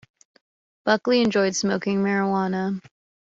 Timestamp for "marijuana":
1.99-2.81